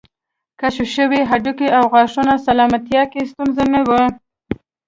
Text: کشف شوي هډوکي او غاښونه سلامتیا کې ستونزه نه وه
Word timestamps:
کشف 0.59 0.87
شوي 0.95 1.21
هډوکي 1.29 1.67
او 1.77 1.83
غاښونه 1.93 2.33
سلامتیا 2.47 3.03
کې 3.11 3.29
ستونزه 3.31 3.63
نه 3.73 3.81
وه 3.87 4.03